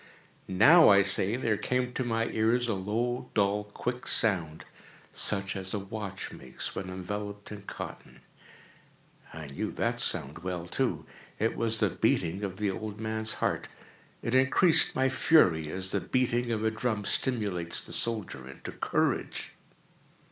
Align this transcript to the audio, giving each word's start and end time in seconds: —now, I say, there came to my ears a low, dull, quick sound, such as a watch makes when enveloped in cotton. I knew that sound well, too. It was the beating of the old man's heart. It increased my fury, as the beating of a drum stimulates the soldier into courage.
—now, 0.47 0.89
I 0.89 1.03
say, 1.03 1.35
there 1.35 1.57
came 1.57 1.93
to 1.93 2.03
my 2.03 2.25
ears 2.25 2.67
a 2.67 2.73
low, 2.73 3.29
dull, 3.35 3.65
quick 3.65 4.07
sound, 4.07 4.65
such 5.13 5.55
as 5.55 5.75
a 5.75 5.79
watch 5.79 6.31
makes 6.31 6.73
when 6.73 6.89
enveloped 6.89 7.51
in 7.51 7.61
cotton. 7.61 8.21
I 9.31 9.45
knew 9.49 9.71
that 9.73 9.99
sound 9.99 10.39
well, 10.39 10.65
too. 10.65 11.05
It 11.37 11.55
was 11.55 11.79
the 11.79 11.91
beating 11.91 12.43
of 12.43 12.57
the 12.57 12.71
old 12.71 12.99
man's 12.99 13.33
heart. 13.33 13.67
It 14.23 14.33
increased 14.33 14.95
my 14.95 15.07
fury, 15.07 15.67
as 15.69 15.91
the 15.91 16.01
beating 16.01 16.51
of 16.51 16.63
a 16.65 16.71
drum 16.71 17.05
stimulates 17.05 17.79
the 17.79 17.93
soldier 17.93 18.49
into 18.49 18.71
courage. 18.71 19.51